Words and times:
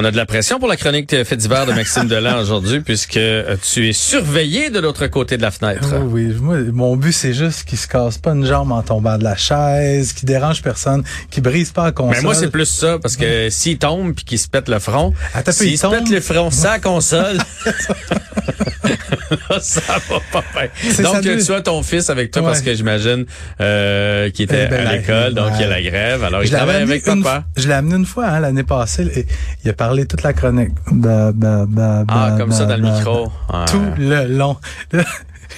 On 0.00 0.04
a 0.04 0.10
de 0.10 0.16
la 0.16 0.24
pression 0.24 0.58
pour 0.58 0.66
la 0.66 0.78
chronique 0.78 1.10
fait 1.24 1.36
divers 1.36 1.66
de 1.66 1.74
Maxime 1.74 2.08
Delan 2.08 2.38
aujourd'hui 2.40 2.80
puisque 2.80 3.18
euh, 3.18 3.54
tu 3.62 3.86
es 3.86 3.92
surveillé 3.92 4.70
de 4.70 4.78
l'autre 4.80 5.06
côté 5.08 5.36
de 5.36 5.42
la 5.42 5.50
fenêtre. 5.50 5.92
Oh 5.94 6.04
oui, 6.08 6.34
moi, 6.40 6.56
mon 6.72 6.96
but 6.96 7.12
c'est 7.12 7.34
juste 7.34 7.64
qu'il 7.64 7.76
se 7.76 7.86
casse 7.86 8.16
pas 8.16 8.30
une 8.30 8.46
jambe 8.46 8.72
en 8.72 8.80
tombant 8.80 9.18
de 9.18 9.24
la 9.24 9.36
chaise, 9.36 10.14
qu'il 10.14 10.26
dérange 10.26 10.62
personne, 10.62 11.04
qu'il 11.30 11.42
brise 11.42 11.72
pas 11.72 11.84
la 11.84 11.92
console. 11.92 12.16
Mais 12.16 12.22
moi 12.22 12.34
c'est 12.34 12.48
plus 12.48 12.64
ça 12.64 12.98
parce 12.98 13.18
que 13.18 13.50
s'il 13.50 13.76
tombe 13.76 14.14
puis 14.14 14.24
qu'il 14.24 14.38
se 14.38 14.48
pète 14.48 14.70
le 14.70 14.78
front, 14.78 15.12
s'il 15.50 15.66
il 15.72 15.76
se 15.76 15.86
pète 15.86 16.08
le 16.08 16.20
front 16.22 16.50
sans 16.50 16.80
console, 16.80 17.36
ça 19.60 19.80
va 20.08 20.20
pas 20.32 20.44
bien. 20.54 21.04
Donc 21.04 21.24
lui. 21.24 21.44
tu 21.44 21.52
as 21.52 21.60
ton 21.60 21.82
fils 21.82 22.10
avec 22.10 22.30
toi 22.30 22.42
Ouais. 22.42 22.48
parce 22.48 22.62
que 22.62 22.74
j'imagine 22.74 23.26
euh, 23.60 24.30
qu'il 24.30 24.46
était 24.46 24.64
Eh 24.66 24.70
ben, 24.70 24.86
à 24.86 24.96
l'école, 24.96 25.34
donc 25.34 25.52
il 25.56 25.60
y 25.60 25.64
a 25.64 25.68
la 25.68 25.82
grève. 25.82 26.24
Alors 26.24 26.42
il 26.42 26.46
Je 26.46 26.52
l'avais 26.52 26.64
travaille 26.66 26.82
avec 26.82 27.06
une 27.06 27.22
papa. 27.22 27.44
Je 27.56 27.68
l'ai 27.68 27.74
amené 27.74 27.96
une 27.96 28.06
fois 28.06 28.26
hein, 28.26 28.40
l'année 28.40 28.62
passée. 28.62 29.06
et 29.14 29.26
il 29.64 29.70
a 29.70 29.72
parlé 29.74 29.89
toute 30.06 30.22
la 30.22 30.32
chronique. 30.32 30.72
Ba, 30.92 31.32
ba, 31.32 31.64
ba, 31.68 32.04
Ah, 32.08 32.30
ba, 32.30 32.36
comme 32.38 32.52
ça 32.52 32.64
ba, 32.64 32.76
dans 32.76 32.82
le 32.86 32.92
micro. 32.92 33.24
Ouais. 33.52 33.64
Tout 33.66 33.82
le 33.98 34.26
long. 34.36 34.56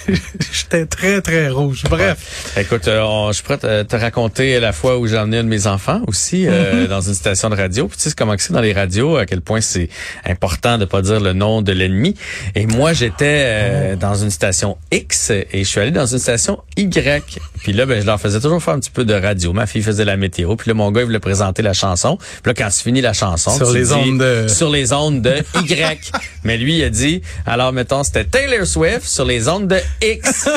J'étais 0.53 0.87
très, 0.87 1.21
très 1.21 1.49
rouge. 1.49 1.85
Bref. 1.89 2.53
Écoute, 2.57 2.89
euh, 2.89 3.01
on- 3.03 3.29
je 3.29 3.35
suis 3.35 3.43
prêt 3.45 3.59
à 3.65 3.85
te 3.85 3.97
raconter 3.97 4.59
la 4.61 4.73
fois 4.73 4.99
où 4.99 5.07
j'ai 5.07 5.19
emmené 5.19 5.39
un 5.39 5.45
de 5.45 5.49
mes 5.49 5.67
enfants 5.67 6.01
aussi 6.07 6.47
euh, 6.49 6.87
dans 6.87 7.01
une 7.01 7.15
station 7.15 7.51
de 7.51 7.57
radio. 7.57 7.89
Puis 7.89 7.97
tu 7.99 8.09
sais 8.09 8.15
comment 8.17 8.37
que 8.37 8.43
c'est 8.43 8.53
dans 8.53 8.61
les 8.61 8.73
radios, 8.73 9.17
à 9.17 9.27
quel 9.27 9.41
point 9.41 9.61
c'est 9.61 9.89
important 10.25 10.79
de 10.79 10.85
pas 10.85 11.03
dire 11.03 11.21
le 11.21 11.33
nom 11.33 11.63
de 11.63 11.73
l'ennemi. 11.73 12.15
Et 12.55 12.67
moi, 12.67 12.93
j'étais 12.93 13.43
euh, 13.47 13.97
dans 13.97 14.15
une 14.15 14.31
station 14.31 14.77
X 14.91 15.31
et 15.31 15.47
je 15.53 15.65
suis 15.65 15.81
allé 15.81 15.91
dans 15.91 16.07
une 16.07 16.19
station 16.19 16.59
Y. 16.77 17.39
Puis 17.63 17.73
là, 17.73 17.87
ben, 17.87 18.01
je 18.01 18.07
leur 18.07 18.21
faisais 18.21 18.41
toujours 18.41 18.63
faire 18.63 18.75
un 18.75 18.81
petit 18.81 18.91
peu 18.91 19.05
de 19.05 19.15
radio. 19.15 19.53
Ma 19.53 19.67
fille 19.67 19.83
faisait 19.83 20.05
la 20.05 20.17
météo. 20.17 20.57
Puis 20.57 20.69
là, 20.69 20.75
mon 20.75 20.91
gars, 20.91 21.03
il 21.03 21.05
voulait 21.07 21.21
présenter 21.21 21.63
la 21.63 21.73
chanson. 21.73 22.17
Puis 22.17 22.51
là, 22.53 22.55
quand 22.55 22.69
tu 22.69 22.83
finis 22.83 23.01
la 23.01 23.13
chanson, 23.13 23.57
Sur 23.57 23.71
les 23.73 23.85
dis, 23.85 23.93
ondes 23.93 24.19
de- 24.19 24.49
Sur 24.49 24.71
les 24.71 24.93
ondes 24.93 25.23
de 25.23 25.35
Y. 25.65 26.11
Mais 26.45 26.57
lui, 26.59 26.79
il 26.79 26.85
a 26.85 26.91
dit, 26.91 27.23
alors 27.47 27.73
mettons, 27.73 28.03
c'était 28.03 28.25
Taylor 28.25 28.67
Swift 28.67 29.05
sur 29.05 29.25
les 29.25 29.49
ondes 29.49 29.69
de 29.69 29.77
X. 30.03 30.49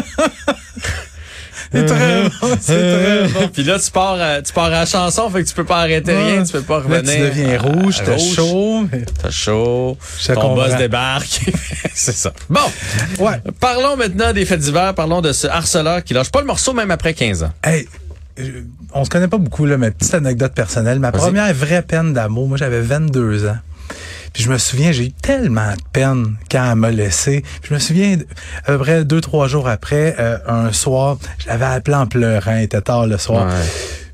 C'est 1.72 1.86
très 1.88 2.24
bon. 2.24 2.58
C'est 2.62 3.28
très 3.28 3.28
bon. 3.28 3.48
Puis 3.54 3.64
là, 3.64 3.80
tu 3.80 3.92
pars, 3.92 4.22
à- 4.22 4.42
tu 4.42 4.54
pars 4.54 4.66
à 4.66 4.70
la 4.70 4.86
chanson, 4.86 5.30
fait 5.30 5.44
que 5.44 5.50
tu 5.50 5.54
peux 5.56 5.66
pas 5.66 5.80
arrêter 5.80 6.16
rien, 6.16 6.44
tu 6.44 6.52
peux 6.54 6.62
pas 6.62 6.78
Là, 6.80 6.84
revenir. 6.86 7.14
tu 7.14 7.20
deviens 7.22 7.56
à- 7.60 7.62
rouge, 7.62 8.02
t'as 8.06 8.18
chaud. 8.18 8.88
T'as 9.22 9.32
chaud. 9.32 9.98
Je 10.22 10.28
ton 10.28 10.34
comprends. 10.36 10.56
boss 10.56 10.76
débarque. 10.78 11.42
c'est 11.94 12.16
ça. 12.16 12.32
Bon. 12.50 12.62
Ouais. 13.20 13.42
Parlons 13.60 13.98
maintenant 13.98 14.32
des 14.32 14.46
faits 14.46 14.60
divers. 14.60 14.94
Parlons 14.94 15.22
de 15.22 15.34
ce 15.34 15.48
harceleur 15.48 16.04
qui 16.04 16.14
lâche 16.14 16.30
pas 16.32 16.40
le 16.40 16.48
morceau 16.48 16.74
même 16.74 16.92
après 16.92 17.14
15 17.14 17.44
ans. 17.44 17.52
Hey, 17.64 17.88
euh, 18.40 18.62
on 18.94 19.04
se 19.04 19.10
connaît 19.10 19.28
pas 19.28 19.38
beaucoup, 19.40 19.66
là, 19.66 19.78
mais 19.78 19.92
petite 19.92 20.14
anecdote 20.14 20.54
personnelle. 20.54 21.00
Ma 21.00 21.12
première 21.12 21.54
vraie 21.54 21.82
peine 21.82 22.14
d'amour, 22.14 22.48
moi, 22.48 22.58
j'avais 22.58 22.82
22 22.82 23.48
ans. 23.48 23.58
Puis 24.36 24.44
je 24.44 24.50
me 24.50 24.58
souviens, 24.58 24.92
j'ai 24.92 25.06
eu 25.06 25.12
tellement 25.14 25.72
de 25.72 25.82
peine 25.94 26.36
quand 26.52 26.70
elle 26.70 26.76
m'a 26.76 26.92
laissé. 26.92 27.42
Puis 27.62 27.70
je 27.70 27.74
me 27.74 27.80
souviens, 27.80 28.18
à 28.66 28.74
peu 28.74 28.80
près 28.80 29.06
deux, 29.06 29.22
trois 29.22 29.48
jours 29.48 29.70
après, 29.70 30.14
euh, 30.20 30.38
un 30.46 30.74
soir, 30.74 31.18
je 31.38 31.48
l'avais 31.48 31.64
appelé 31.64 31.96
en 31.96 32.06
pleurant, 32.06 32.58
il 32.58 32.64
était 32.64 32.82
tard 32.82 33.08
le 33.08 33.18
soir. 33.18 33.48
Ouais. 33.48 33.54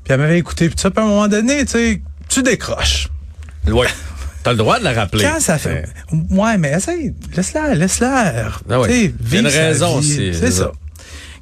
Puis 0.04 0.14
elle 0.14 0.20
m'avait 0.20 0.38
écouté. 0.38 0.68
Puis 0.68 0.78
ça, 0.78 0.92
puis 0.92 1.02
à 1.02 1.06
un 1.06 1.10
moment 1.10 1.26
donné, 1.26 1.64
tu 1.64 1.72
sais, 1.72 2.02
tu 2.28 2.44
décroches. 2.44 3.08
Ouais. 3.66 3.88
T'as 4.44 4.52
le 4.52 4.58
droit 4.58 4.78
de 4.78 4.84
la 4.84 4.92
rappeler. 4.92 5.24
Quand 5.24 5.40
ça 5.40 5.58
fait... 5.58 5.88
Ouais, 6.30 6.56
mais 6.56 6.70
essaye, 6.70 7.12
laisse-la, 7.36 7.74
laisse-la. 7.74 8.52
Ah 8.70 8.80
Il 8.88 9.12
y 9.32 9.36
a 9.38 9.40
une 9.40 9.46
raison 9.48 9.96
aussi, 9.98 10.32
c'est 10.34 10.52
ça. 10.52 10.70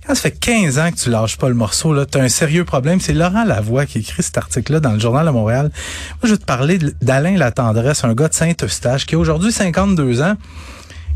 Quand 0.07 0.15
ça 0.15 0.23
fait 0.23 0.31
15 0.33 0.79
ans 0.79 0.91
que 0.91 0.97
tu 0.97 1.11
lâches 1.11 1.37
pas 1.37 1.49
le 1.49 1.55
morceau, 1.55 1.93
là, 1.93 2.07
t'as 2.07 2.23
un 2.23 2.29
sérieux 2.29 2.65
problème. 2.65 3.01
C'est 3.01 3.13
Laurent 3.13 3.45
Lavoie 3.45 3.85
qui 3.87 3.99
écrit 3.99 4.23
cet 4.23 4.39
article-là 4.39 4.81
dans 4.81 4.93
le 4.93 4.99
Journal 4.99 5.27
de 5.27 5.31
Montréal. 5.31 5.71
Moi, 5.71 6.25
je 6.25 6.31
vais 6.31 6.39
te 6.39 6.45
parler 6.45 6.79
d'Alain 7.03 7.37
Latendresse, 7.37 8.05
un 8.05 8.15
gars 8.15 8.29
de 8.29 8.35
Saint-Eustache 8.35 9.05
qui 9.05 9.15
a 9.15 9.19
aujourd'hui 9.19 9.53
52 9.53 10.23
ans, 10.23 10.37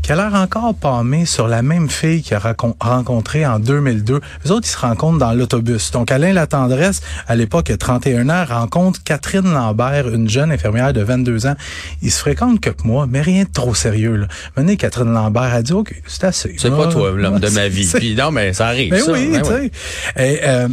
qui 0.05 0.11
a 0.11 0.15
l'air 0.15 0.35
encore 0.35 0.75
palmé 0.75 1.25
sur 1.25 1.47
la 1.47 1.63
même 1.63 1.89
fille 1.89 2.21
qu'il 2.21 2.37
a 2.37 2.55
rencontrée 2.79 3.43
en 3.43 3.57
2002. 3.57 4.21
Les 4.43 4.51
autres, 4.51 4.67
ils 4.67 4.71
se 4.71 4.77
rencontrent 4.77 5.17
dans 5.17 5.33
l'autobus. 5.33 5.89
Donc, 5.89 6.11
Alain 6.11 6.31
Latendresse, 6.31 7.01
à 7.27 7.35
l'époque, 7.35 7.69
il 7.69 7.73
a 7.73 7.77
31 7.77 8.29
ans, 8.29 8.45
rencontre 8.45 9.01
Catherine 9.03 9.51
Lambert, 9.51 10.07
une 10.09 10.29
jeune 10.29 10.51
infirmière 10.51 10.93
de 10.93 11.01
22 11.01 11.47
ans. 11.47 11.55
Ils 12.03 12.11
se 12.11 12.19
fréquentent 12.19 12.61
quelques 12.61 12.83
mois, 12.83 13.07
mais 13.09 13.19
rien 13.19 13.45
de 13.45 13.49
trop 13.51 13.73
sérieux. 13.73 14.15
Là. 14.15 14.27
Maintenant, 14.55 14.75
Catherine 14.75 15.11
Lambert 15.11 15.41
a 15.41 15.63
dit, 15.63 15.73
OK, 15.73 15.99
c'est 16.05 16.25
assez. 16.25 16.53
C'est 16.59 16.69
pas 16.69 16.85
toi, 16.85 17.09
l'homme 17.09 17.39
de 17.39 17.49
ma 17.49 17.67
vie. 17.67 17.91
Puis 17.95 18.13
non, 18.13 18.29
mais 18.29 18.53
ça 18.53 18.67
arrive. 18.67 18.91
ben 18.91 19.01
ça. 19.01 19.11
oui, 19.11 19.29
Ben 19.31 19.41
tu 19.41 19.49
sais. 19.49 19.71
Et, 20.17 20.39
euh, 20.43 20.67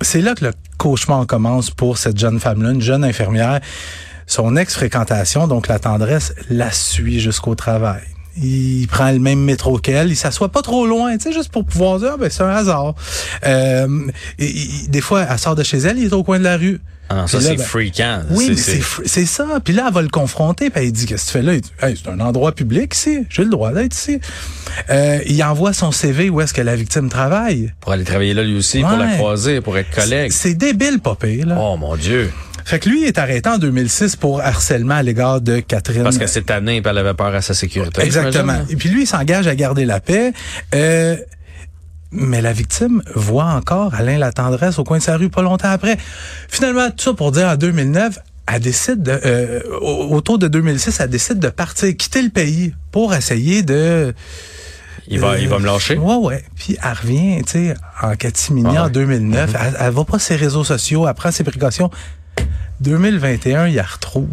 c'est 0.00 0.20
là 0.20 0.34
que 0.34 0.46
le 0.46 0.52
cauchemar 0.78 1.28
commence 1.28 1.70
pour 1.70 1.96
cette 1.96 2.18
jeune 2.18 2.40
femme-là, 2.40 2.72
une 2.72 2.82
jeune 2.82 3.04
infirmière. 3.04 3.60
Son 4.26 4.56
ex-fréquentation, 4.56 5.46
donc 5.46 5.68
la 5.68 5.78
tendresse, 5.78 6.34
la 6.50 6.72
suit 6.72 7.20
jusqu'au 7.20 7.54
travail. 7.54 8.02
Il 8.42 8.86
prend 8.88 9.10
le 9.12 9.18
même 9.20 9.40
métro 9.40 9.78
qu'elle, 9.78 10.08
il 10.10 10.16
s'assoit 10.16 10.48
pas 10.48 10.62
trop 10.62 10.86
loin, 10.86 11.16
tu 11.16 11.24
sais, 11.24 11.32
juste 11.32 11.50
pour 11.50 11.64
pouvoir 11.64 11.98
dire, 12.00 12.10
Ah, 12.14 12.16
ben, 12.18 12.30
c'est 12.30 12.42
un 12.42 12.48
hasard. 12.50 12.94
Euh, 13.46 13.86
et- 14.38 14.46
et- 14.46 14.88
des 14.88 15.00
fois, 15.00 15.26
elle 15.30 15.38
sort 15.38 15.54
de 15.54 15.62
chez 15.62 15.78
elle, 15.78 15.98
il 15.98 16.06
est 16.06 16.12
au 16.12 16.24
coin 16.24 16.38
de 16.38 16.44
la 16.44 16.56
rue. 16.56 16.80
Ah 17.10 17.16
non, 17.16 17.26
ça, 17.26 17.38
c'est 17.50 17.56
ben. 17.56 17.64
Oui, 18.30 18.46
mais 18.48 18.56
c'est 19.04 19.26
ça. 19.26 19.46
Puis 19.62 19.74
là, 19.74 19.84
elle 19.88 19.92
va 19.94 20.00
le 20.00 20.08
confronter, 20.08 20.70
puis 20.70 20.84
elle 20.84 20.90
dit 20.90 21.04
Qu'est-ce 21.04 21.26
que 21.26 21.32
tu 21.32 21.38
fais 21.38 21.42
là? 21.42 21.52
Il 21.54 21.60
dit, 21.60 21.70
Hey, 21.82 22.00
C'est 22.02 22.10
un 22.10 22.18
endroit 22.18 22.52
public 22.52 22.94
ici. 22.94 23.18
J'ai 23.28 23.44
le 23.44 23.50
droit 23.50 23.72
d'être 23.72 23.94
ici. 23.94 24.18
Euh, 24.88 25.18
il 25.26 25.42
envoie 25.44 25.74
son 25.74 25.92
CV 25.92 26.30
où 26.30 26.40
est-ce 26.40 26.54
que 26.54 26.62
la 26.62 26.74
victime 26.76 27.10
travaille. 27.10 27.72
Pour 27.80 27.92
aller 27.92 28.04
travailler 28.04 28.32
là 28.32 28.42
lui 28.42 28.56
aussi, 28.56 28.80
pour 28.80 28.88
la 28.96 29.16
croiser, 29.16 29.60
pour 29.60 29.76
être 29.76 29.90
collègue. 29.94 30.32
C'est 30.32 30.54
débile, 30.54 30.98
pire, 31.20 31.46
là. 31.46 31.56
Oh 31.60 31.76
mon 31.76 31.94
Dieu. 31.96 32.32
Fait 32.64 32.78
que 32.78 32.88
lui 32.88 33.02
il 33.02 33.06
est 33.06 33.18
arrêté 33.18 33.48
en 33.48 33.58
2006 33.58 34.16
pour 34.16 34.40
harcèlement 34.40 34.94
à 34.94 35.02
l'égard 35.02 35.40
de 35.40 35.60
Catherine. 35.60 36.02
Parce 36.02 36.18
que 36.18 36.26
cette 36.26 36.50
année, 36.50 36.80
elle 36.84 36.98
avait 36.98 37.14
peur 37.14 37.34
à 37.34 37.42
sa 37.42 37.54
sécurité. 37.54 38.02
Exactement. 38.02 38.64
Et 38.70 38.76
puis 38.76 38.88
lui, 38.88 39.02
il 39.02 39.06
s'engage 39.06 39.46
à 39.46 39.54
garder 39.54 39.84
la 39.84 40.00
paix. 40.00 40.32
Euh, 40.74 41.16
mais 42.10 42.40
la 42.40 42.52
victime 42.52 43.02
voit 43.14 43.46
encore 43.46 43.94
Alain 43.94 44.18
la 44.18 44.32
tendresse 44.32 44.78
au 44.78 44.84
coin 44.84 44.98
de 44.98 45.02
sa 45.02 45.16
rue 45.16 45.28
pas 45.30 45.42
longtemps 45.42 45.70
après. 45.70 45.96
Finalement, 46.48 46.88
tout 46.90 47.04
ça 47.10 47.12
pour 47.14 47.32
dire 47.32 47.48
en 47.48 47.56
2009, 47.56 48.18
elle 48.52 48.60
décide 48.60 49.02
de, 49.02 49.18
euh, 49.24 49.60
au- 49.80 50.14
autour 50.14 50.38
de 50.38 50.46
2006, 50.48 51.00
elle 51.00 51.10
décide 51.10 51.38
de 51.40 51.48
partir, 51.48 51.94
quitter 51.96 52.22
le 52.22 52.28
pays 52.30 52.74
pour 52.92 53.14
essayer 53.14 53.62
de. 53.62 54.14
Il 55.08 55.18
va, 55.18 55.30
euh, 55.32 55.38
il 55.40 55.48
va 55.48 55.58
me 55.58 55.66
lâcher. 55.66 55.96
Ouais, 55.98 56.14
ouais. 56.16 56.44
Puis 56.56 56.76
elle 56.82 56.92
revient, 56.92 57.42
tu 57.44 57.50
sais, 57.52 57.74
en 58.00 58.14
catimini 58.14 58.68
Ah 58.70 58.72
ouais. 58.72 58.78
en 58.78 58.88
2009. 58.90 59.52
Mm-hmm. 59.52 59.56
elle, 59.66 59.76
elle 59.80 59.92
va 59.92 60.04
pas 60.04 60.18
ses 60.18 60.36
réseaux 60.36 60.64
sociaux, 60.64 61.06
elle 61.08 61.14
prend 61.14 61.30
ses 61.32 61.42
précautions. 61.44 61.90
2021, 62.80 63.68
il 63.68 63.74
la 63.74 63.82
retrouve 63.82 64.28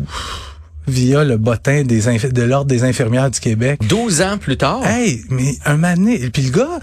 via 0.87 1.23
le 1.23 1.37
bottin 1.37 1.83
des 1.83 2.01
de 2.01 2.41
l'Ordre 2.41 2.67
des 2.67 2.83
infirmières 2.83 3.29
du 3.29 3.39
Québec. 3.39 3.79
12 3.87 4.21
ans 4.21 4.37
plus 4.37 4.57
tard. 4.57 4.85
Hey, 4.85 5.23
mais 5.29 5.55
un 5.65 5.81
et 6.07 6.29
puis 6.29 6.43
le 6.43 6.51
gars, 6.51 6.79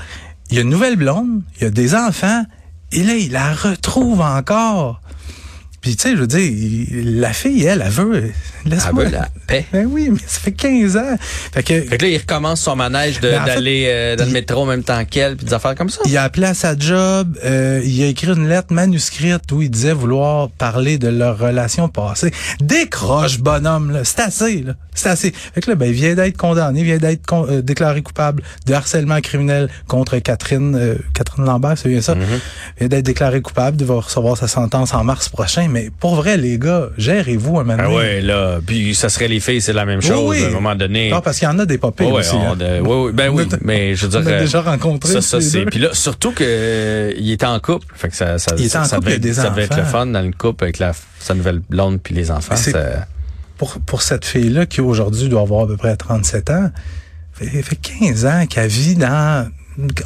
il 0.50 0.58
a 0.58 0.62
une 0.62 0.70
nouvelle 0.70 0.97
blonde, 0.97 1.42
il 1.60 1.66
a 1.66 1.70
des 1.70 1.94
enfants, 1.94 2.44
et 2.92 3.02
là, 3.02 3.14
il 3.14 3.32
la 3.32 3.52
retrouve 3.52 4.20
encore. 4.20 5.00
Puis, 5.81 5.94
tu 5.97 6.03
sais, 6.09 6.16
je 6.16 6.21
veux 6.21 6.27
dire, 6.27 6.50
la 7.21 7.33
fille, 7.33 7.65
elle, 7.65 7.83
elle 7.84 7.91
veut, 7.93 8.33
Elle 8.65 8.71
laisse-moi. 8.72 9.05
veut 9.05 9.11
la 9.11 9.28
paix. 9.47 9.65
Ben 9.72 9.87
oui, 9.89 10.09
mais 10.11 10.19
ça 10.27 10.41
fait 10.41 10.53
15 10.53 10.97
ans. 10.97 11.16
Fait 11.21 11.62
que, 11.62 11.81
Fait 11.83 11.97
que 11.99 12.05
là, 12.05 12.11
il 12.11 12.19
recommence 12.19 12.61
son 12.61 12.75
manège 12.75 13.21
Ben, 13.21 13.44
d'aller 13.44 13.84
euh, 13.89 14.16
dans 14.16 14.25
le 14.25 14.33
métro 14.33 14.62
en 14.62 14.66
même 14.66 14.83
temps 14.83 15.05
qu'elle, 15.05 15.37
puis 15.37 15.47
des 15.47 15.55
affaires 15.55 15.75
comme 15.77 15.89
ça. 15.89 16.00
il 16.05 16.16
a 16.16 16.25
appelé 16.25 16.47
à 16.47 16.55
sa 16.55 16.77
job, 16.77 17.39
euh, 17.44 17.81
il 17.84 18.03
a 18.03 18.06
écrit 18.06 18.27
une 18.33 18.49
lettre 18.49 18.72
manuscrite 18.72 19.50
où 19.53 19.62
il 19.62 19.71
disait 19.71 19.93
vouloir 19.93 20.50
parler 20.50 20.99
de 20.99 21.09
leur 21.09 21.39
relation 21.39 21.89
passée. 21.89 22.33
Décroche, 22.60 23.39
bonhomme, 23.39 23.93
là. 23.93 24.00
C'est 24.05 24.21
assez, 24.21 24.63
là. 24.63 24.74
C'est 24.95 25.09
assez. 25.10 25.31
Fait 25.54 25.60
que 25.60 25.71
là, 25.71 25.77
ben, 25.77 25.86
il 25.86 25.92
vient 25.95 26.15
d'être 26.15 26.36
condamné, 26.36 26.81
il 26.81 26.86
vient 26.86 26.98
d'être 26.98 27.24
con- 27.24 27.47
euh, 27.48 27.63
déclaré 27.63 28.03
coupable 28.03 28.42
de 28.66 28.74
harcèlement 28.74 29.21
criminel 29.21 29.69
contre 29.86 30.19
Catherine, 30.19 30.74
euh, 30.74 30.97
Catherine 31.15 31.45
Lambert, 31.45 31.78
c'est 31.78 31.89
bien 31.89 32.01
ça? 32.01 32.15
Il 32.16 32.27
vient 32.81 32.89
d'être 32.89 33.07
déclaré 33.07 33.41
coupable, 33.41 33.77
il 33.81 33.86
va 33.86 33.95
recevoir 33.95 34.36
sa 34.36 34.48
sentence 34.48 34.92
en 34.95 35.04
mars 35.04 35.28
prochain. 35.28 35.67
Mais 35.68 35.91
pour 36.00 36.16
vrai, 36.16 36.36
les 36.36 36.59
gars, 36.59 36.88
gérez-vous 36.98 37.59
un 37.59 37.65
moment 37.65 37.76
Ah 37.78 37.84
donné. 37.84 37.97
ouais, 37.97 38.20
là. 38.20 38.59
Puis 38.66 38.94
ça 38.94 39.09
serait 39.09 39.28
les 39.28 39.41
filles, 39.41 39.60
c'est 39.60 39.72
la 39.72 39.84
même 39.84 40.00
chose. 40.03 40.28
Oui, 40.30 40.38
oui. 40.41 40.44
À 40.44 40.48
un 40.48 40.50
moment 40.53 40.74
donné. 40.74 41.10
Non, 41.10 41.20
parce 41.20 41.38
qu'il 41.38 41.47
y 41.48 41.50
en 41.50 41.59
a 41.59 41.66
des 41.66 41.78
papiers 41.78 42.06
ouais, 42.06 42.12
aussi. 42.20 42.34
on- 42.34 42.53
hein. 42.53 42.59
euh, 42.60 42.80
ouais, 42.80 43.04
ouais, 43.06 43.12
ben 43.12 43.28
oui, 43.30 43.47
mais 43.62 43.94
je 43.94 44.06
veux 44.06 44.16
on 44.16 44.20
dire. 44.20 44.34
a 44.34 44.38
déjà 44.41 44.60
rencontré 44.62 45.12
Ça, 45.12 45.20
ça 45.20 45.41
c'est. 45.41 45.65
Puis 45.66 45.78
là, 45.78 45.88
surtout 45.92 46.32
que 46.32 46.44
euh, 46.47 47.12
il 47.18 47.30
était 47.30 47.47
en 47.47 47.60
couple. 47.60 47.86
Fait 47.94 48.09
que 48.09 48.16
ça, 48.16 48.38
ça, 48.38 48.54
Il 48.59 48.66
était 48.66 48.78
en 48.78 48.84
ça 48.84 48.97
couple, 48.97 49.09
devait, 49.09 49.18
des 49.20 49.34
ça 49.34 49.50
devait 49.50 49.65
être 49.65 49.76
le 49.76 49.84
fun 49.84 50.06
dans 50.06 50.22
le 50.22 50.32
couple 50.32 50.65
avec 50.65 50.78
la, 50.78 50.92
sa 51.20 51.34
nouvelle 51.34 51.60
blonde 51.68 52.00
puis 52.03 52.14
les 52.14 52.30
enfants. 52.30 52.56
Ça- 52.56 53.06
pour, 53.56 53.78
pour 53.80 54.03
cette 54.03 54.24
fille-là 54.24 54.66
qui 54.66 54.80
aujourd'hui 54.80 55.28
doit 55.28 55.41
avoir 55.42 55.64
à 55.64 55.66
peu 55.66 55.76
près 55.76 55.97
37 55.97 56.50
ans, 56.50 56.71
fait, 57.32 57.47
fait 57.62 57.76
15 57.76 58.24
ans 58.26 58.47
qu'elle 58.48 58.68
vit 58.68 58.94
dans, 58.94 59.50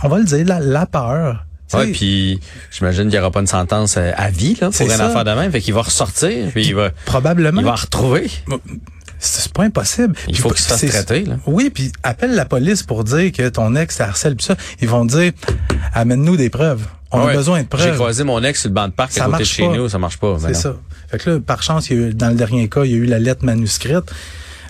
on 0.02 0.08
va 0.08 0.18
le 0.18 0.24
dire, 0.24 0.46
la, 0.46 0.58
la 0.60 0.86
peur. 0.86 1.44
Ouais, 1.78 1.92
puis 1.92 2.40
j'imagine 2.70 3.04
qu'il 3.04 3.12
n'y 3.12 3.18
aura 3.18 3.30
pas 3.30 3.40
une 3.40 3.46
sentence 3.46 3.96
euh, 3.96 4.10
à 4.16 4.30
vie 4.30 4.56
là, 4.60 4.70
pour 4.70 4.80
une 4.86 4.88
ça. 4.92 5.06
affaire 5.06 5.24
de 5.24 5.30
même. 5.32 5.50
Fait 5.52 5.60
qu'il 5.60 5.74
va 5.74 5.82
ressortir, 5.82 6.48
puis 6.52 6.66
il 6.66 6.74
va, 6.74 6.90
probablement. 7.06 7.60
il 7.60 7.64
va 7.64 7.74
retrouver. 7.74 8.30
C'est 9.18 9.52
pas 9.52 9.62
impossible. 9.64 10.16
Il 10.28 10.36
faut 10.36 10.50
qu'il 10.50 10.58
se 10.60 10.68
fasse 10.68 10.84
traiter, 10.84 11.24
là. 11.24 11.36
Oui, 11.46 11.70
puis 11.70 11.92
appelle 12.02 12.34
la 12.34 12.44
police 12.44 12.82
pour 12.82 13.04
dire 13.04 13.30
que 13.30 13.48
ton 13.48 13.76
ex 13.76 13.96
te 13.98 14.02
harcèle 14.02 14.34
pis 14.34 14.44
ça. 14.46 14.56
Ils 14.80 14.88
vont 14.88 15.04
dire 15.04 15.32
amène-nous 15.94 16.36
des 16.36 16.50
preuves. 16.50 16.84
On 17.12 17.24
Ouais. 17.24 17.32
a 17.32 17.36
besoin 17.36 17.58
de 17.58 17.62
J'ai 17.64 17.68
preuves. 17.68 17.94
croisé 17.94 18.24
mon 18.24 18.42
ex 18.42 18.60
sur 18.62 18.70
le 18.70 18.74
banc 18.74 18.88
de 18.88 18.92
parc 18.94 19.12
Ça 19.12 19.24
à 19.24 19.26
côté 19.26 19.36
de 19.36 19.38
marche 19.42 19.48
chez 19.54 19.66
pas. 19.68 19.76
nous, 19.76 19.88
ça 19.88 19.98
marche 19.98 20.16
pas. 20.16 20.36
C'est 20.40 20.54
ça. 20.54 20.74
Fait 21.10 21.18
que 21.18 21.30
là, 21.30 21.40
par 21.40 21.62
chance, 21.62 21.88
il 21.90 21.96
y 22.00 22.02
a 22.02 22.06
eu- 22.08 22.14
dans 22.14 22.30
le 22.30 22.34
dernier 22.34 22.68
cas, 22.68 22.84
il 22.84 22.90
y 22.90 22.94
a 22.94 22.96
eu 22.96 23.04
la 23.04 23.18
lettre 23.20 23.44
manuscrite. 23.44 24.10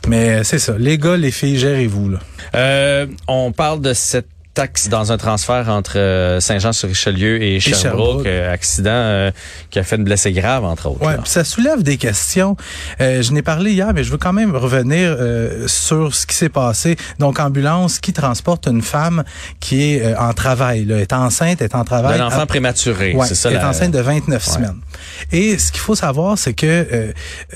Mais 0.08 0.42
c'est 0.42 0.58
ça. 0.58 0.74
Les 0.76 0.98
gars, 0.98 1.16
les 1.16 1.30
filles, 1.30 1.58
gérez-vous, 1.58 2.10
là. 2.10 2.18
Euh, 2.56 3.06
on 3.28 3.52
parle 3.52 3.80
de 3.80 3.94
cette 3.94 4.26
taxe 4.54 4.88
dans 4.88 5.12
un 5.12 5.16
transfert 5.16 5.68
entre 5.70 5.98
euh, 5.98 6.38
Saint-Jean-sur-Richelieu 6.40 7.42
et 7.42 7.58
Sherbrooke, 7.58 7.80
Sherbrooke. 7.82 8.26
euh, 8.26 8.52
accident 8.52 8.90
euh, 8.90 9.30
qui 9.70 9.78
a 9.78 9.82
fait 9.82 9.96
une 9.96 10.04
blessée 10.04 10.32
grave, 10.32 10.64
entre 10.64 10.88
autres. 10.90 11.04
Ouais, 11.06 11.16
ça 11.24 11.42
soulève 11.44 11.82
des 11.82 11.96
questions. 11.96 12.56
Euh, 13.00 13.22
je 13.22 13.32
n'ai 13.32 13.42
parlé 13.42 13.72
hier, 13.72 13.92
mais 13.94 14.04
je 14.04 14.10
veux 14.10 14.18
quand 14.18 14.32
même 14.34 14.54
revenir 14.54 15.16
euh, 15.18 15.66
sur 15.68 16.14
ce 16.14 16.26
qui 16.26 16.36
s'est 16.36 16.48
passé. 16.50 16.96
Donc, 17.18 17.40
ambulance 17.40 17.98
qui 17.98 18.12
transporte 18.12 18.66
une 18.66 18.82
femme 18.82 19.24
qui 19.60 19.94
est 19.94 20.02
euh, 20.04 20.18
en 20.18 20.32
travail, 20.34 20.84
là, 20.84 20.98
est 21.00 21.12
enceinte, 21.14 21.62
est 21.62 21.74
en 21.74 21.84
travail. 21.84 22.18
D'un 22.18 22.26
enfant 22.26 22.40
à- 22.40 22.46
prématuré, 22.46 23.14
Ouais, 23.14 23.26
c'est 23.26 23.34
ça. 23.34 23.48
elle 23.50 23.56
est 23.56 23.58
la- 23.60 23.68
enceinte 23.70 23.92
de 23.92 24.00
29 24.00 24.44
semaines. 24.44 24.76
Et 25.32 25.56
ce 25.58 25.72
qu'il 25.72 25.80
faut 25.80 25.94
savoir, 25.94 26.36
c'est 26.36 26.52
que 26.54 26.66
euh, 26.66 26.84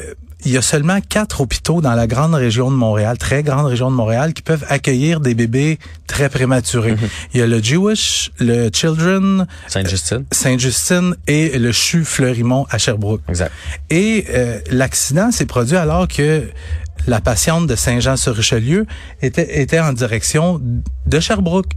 euh, 0.00 0.14
il 0.46 0.52
y 0.52 0.56
a 0.56 0.62
seulement 0.62 1.00
quatre 1.00 1.40
hôpitaux 1.40 1.81
dans 1.81 1.94
la 1.94 2.06
grande 2.06 2.34
région 2.34 2.70
de 2.70 2.76
Montréal, 2.76 3.19
très 3.19 3.43
grande 3.43 3.66
région 3.66 3.90
de 3.90 3.96
Montréal, 3.96 4.32
qui 4.32 4.43
peuvent 4.43 4.64
accueillir 4.69 5.19
des 5.19 5.34
bébés 5.34 5.81
très 6.06 6.28
prématurés. 6.28 6.93
Mm-hmm. 6.93 7.08
Il 7.34 7.40
y 7.40 7.43
a 7.43 7.48
le 7.48 7.60
Jewish, 7.60 8.31
le 8.38 8.70
Children, 8.72 9.48
Sainte-Justine. 9.66 10.25
Sainte-Justine 10.31 11.16
et 11.26 11.58
le 11.58 11.72
CHU 11.72 12.04
Fleurimont 12.04 12.64
à 12.70 12.78
Sherbrooke. 12.78 13.22
Exact. 13.28 13.50
Et 13.90 14.25
euh, 14.31 14.60
l'accident 14.70 15.32
s'est 15.32 15.46
produit 15.46 15.76
alors 15.76 16.06
que 16.06 16.49
la 17.08 17.20
patiente 17.20 17.66
de 17.66 17.75
Saint-Jean-sur-Richelieu 17.75 18.87
était, 19.22 19.60
était 19.60 19.81
en 19.81 19.92
direction 19.92 20.60
de 21.06 21.20
Sherbrooke. 21.20 21.72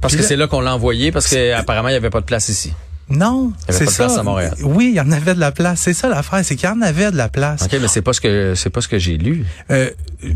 Parce 0.00 0.14
Puis 0.14 0.22
que 0.22 0.26
c'est 0.26 0.36
là 0.36 0.48
qu'on 0.48 0.60
l'a 0.60 0.74
envoyé, 0.74 1.12
parce 1.12 1.28
qu'apparemment, 1.28 1.88
il 1.88 1.92
n'y 1.92 1.98
avait 1.98 2.10
pas 2.10 2.20
de 2.20 2.26
place 2.26 2.48
ici. 2.48 2.72
Non, 3.10 3.52
c'est 3.68 3.88
ça. 3.90 4.06
place 4.06 4.18
à 4.18 4.22
Montréal. 4.22 4.54
Oui, 4.62 4.90
il 4.92 4.94
y 4.96 5.00
en 5.00 5.10
avait 5.10 5.34
de 5.34 5.40
la 5.40 5.52
place. 5.52 5.80
C'est 5.80 5.94
ça 5.94 6.08
l'affaire, 6.08 6.40
c'est 6.44 6.56
qu'il 6.56 6.68
y 6.68 6.72
en 6.72 6.80
avait 6.80 7.10
de 7.10 7.16
la 7.16 7.28
place. 7.28 7.62
OK, 7.62 7.76
mais 7.80 7.88
c'est 7.88 8.02
pas 8.02 8.12
ce 8.12 8.20
que 8.20 8.54
c'est 8.54 8.70
pas 8.70 8.80
ce 8.80 8.88
que 8.88 8.98
j'ai 8.98 9.16
lu. 9.18 9.44
Euh, 9.70 9.90
euh, 10.24 10.28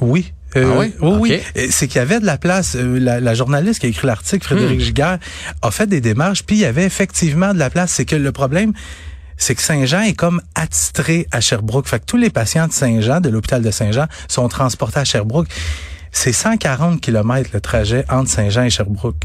oui. 0.00 0.32
Euh, 0.56 0.64
Ah 0.74 0.78
oui? 0.78 0.94
oui, 1.00 1.16
oui. 1.20 1.40
Euh, 1.56 1.66
C'est 1.70 1.86
qu'il 1.88 1.98
y 1.98 2.02
avait 2.02 2.20
de 2.20 2.26
la 2.26 2.38
place. 2.38 2.74
La, 2.74 3.20
la 3.20 3.34
journaliste 3.34 3.80
qui 3.80 3.86
a 3.86 3.88
écrit 3.90 4.06
l'article, 4.06 4.44
Hmm. 4.44 4.56
Frédéric 4.56 4.80
Giguère, 4.80 5.18
a 5.62 5.70
fait 5.70 5.86
des 5.86 6.00
démarches, 6.00 6.42
puis 6.44 6.56
il 6.56 6.60
y 6.60 6.64
avait 6.64 6.84
effectivement 6.84 7.52
de 7.54 7.58
la 7.58 7.70
place. 7.70 7.92
C'est 7.92 8.04
que 8.06 8.16
le 8.16 8.32
problème, 8.32 8.72
c'est 9.36 9.54
que 9.54 9.62
Saint-Jean 9.62 10.00
est 10.02 10.14
comme 10.14 10.40
attitré 10.54 11.26
à 11.30 11.40
Sherbrooke. 11.40 11.86
Fait 11.86 12.00
que 12.00 12.06
tous 12.06 12.16
les 12.16 12.30
patients 12.30 12.66
de 12.66 12.72
Saint-Jean, 12.72 13.20
de 13.20 13.28
l'hôpital 13.28 13.62
de 13.62 13.70
Saint-Jean, 13.70 14.06
sont 14.26 14.48
transportés 14.48 14.98
à 15.00 15.04
Sherbrooke. 15.04 15.48
C'est 16.10 16.32
140 16.32 17.00
km 17.00 17.50
le 17.52 17.60
trajet 17.60 18.04
entre 18.08 18.30
Saint-Jean 18.30 18.62
et 18.64 18.70
Sherbrooke. 18.70 19.22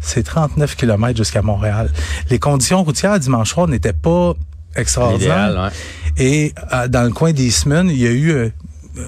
C'est 0.00 0.22
39 0.22 0.76
km 0.76 1.16
jusqu'à 1.16 1.42
Montréal. 1.42 1.90
Les 2.30 2.38
conditions 2.38 2.82
routières 2.84 3.18
dimanche 3.18 3.50
soir 3.52 3.66
n'étaient 3.68 3.92
pas 3.92 4.34
extraordinaires. 4.76 5.70
Ouais. 6.18 6.24
Et 6.24 6.54
euh, 6.72 6.86
dans 6.88 7.02
le 7.02 7.10
coin 7.10 7.32
d'Eastman, 7.32 7.88
il 7.90 7.98
y 7.98 8.06
a 8.06 8.10
eu, 8.10 8.30
euh, 8.30 8.48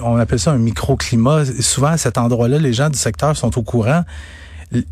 on 0.02 0.16
appelle 0.16 0.40
ça 0.40 0.50
un 0.52 0.58
microclimat. 0.58 1.44
Souvent, 1.60 1.88
à 1.88 1.96
cet 1.98 2.18
endroit-là, 2.18 2.58
les 2.58 2.72
gens 2.72 2.90
du 2.90 2.98
secteur 2.98 3.36
sont 3.36 3.56
au 3.58 3.62
courant. 3.62 4.04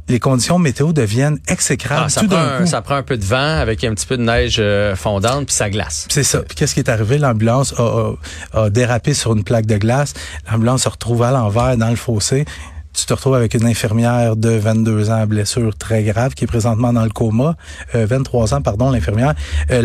Les 0.08 0.20
conditions 0.20 0.58
météo 0.58 0.94
deviennent 0.94 1.38
exécrables 1.48 2.04
Ah, 2.06 2.08
ça, 2.08 2.22
tout 2.22 2.28
prend 2.28 2.38
d'un 2.42 2.54
un, 2.56 2.58
coup. 2.60 2.66
ça 2.66 2.81
prend 2.81 2.94
un 2.94 3.02
peu 3.02 3.19
de 3.19 3.25
vent 3.25 3.58
avec 3.58 3.84
un 3.84 3.92
petit 3.94 4.06
peu 4.06 4.16
de 4.16 4.22
neige 4.22 4.56
euh, 4.58 4.96
fondante, 4.96 5.46
puis 5.46 5.54
ça 5.54 5.69
glace. 5.69 6.06
C'est 6.10 6.22
ça. 6.22 6.38
Puis 6.40 6.54
qu'est-ce 6.56 6.72
qui 6.72 6.81
est 6.81 6.88
arrivé? 6.88 7.19
L'ambulance 7.19 7.75
a, 7.78 8.14
a- 8.54 8.62
a 8.64 8.70
dérapé 8.70 9.12
sur 9.12 9.34
une 9.34 9.44
plaque 9.44 9.66
de 9.66 9.76
glace. 9.76 10.14
L'ambulance 10.50 10.84
se 10.84 10.88
retrouve 10.88 11.22
à 11.25 11.31
l'envers 11.31 11.76
dans 11.76 11.90
le 11.90 11.96
fossé. 11.96 12.46
Tu 12.96 13.04
te 13.04 13.12
retrouves 13.12 13.34
avec 13.34 13.52
une 13.52 13.66
infirmière 13.66 14.37
de 14.37 14.48
22 14.48 15.10
ans 15.10 15.26
blessure 15.26 15.76
très 15.76 16.02
grave 16.02 16.32
qui 16.32 16.44
est 16.44 16.46
présentement 16.46 16.94
dans 16.94 17.04
le 17.04 17.10
coma. 17.10 17.54
Euh, 17.94 18.06
23 18.06 18.54
ans, 18.54 18.62
pardon, 18.62 18.90
l'infirmière. 18.90 19.34
Euh, 19.70 19.82